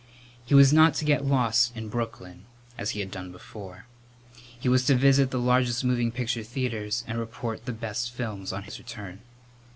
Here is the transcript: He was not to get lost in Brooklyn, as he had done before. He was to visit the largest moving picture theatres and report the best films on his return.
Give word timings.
He 0.47 0.55
was 0.55 0.73
not 0.73 0.95
to 0.95 1.05
get 1.05 1.25
lost 1.27 1.77
in 1.77 1.87
Brooklyn, 1.87 2.45
as 2.75 2.89
he 2.97 3.01
had 3.01 3.11
done 3.11 3.31
before. 3.31 3.85
He 4.59 4.67
was 4.67 4.83
to 4.85 4.95
visit 4.95 5.29
the 5.29 5.37
largest 5.37 5.83
moving 5.83 6.11
picture 6.11 6.41
theatres 6.43 7.03
and 7.05 7.19
report 7.19 7.65
the 7.65 7.71
best 7.71 8.11
films 8.11 8.51
on 8.51 8.63
his 8.63 8.79
return. 8.79 9.19